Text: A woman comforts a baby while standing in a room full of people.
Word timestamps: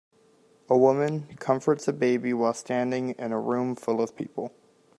A 0.67 0.75
woman 0.75 1.27
comforts 1.35 1.87
a 1.87 1.93
baby 1.93 2.33
while 2.33 2.55
standing 2.55 3.11
in 3.19 3.31
a 3.31 3.39
room 3.39 3.75
full 3.75 4.01
of 4.01 4.15
people. 4.15 4.51